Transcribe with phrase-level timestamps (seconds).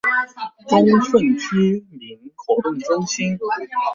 [0.67, 3.37] 忠順區民活動中心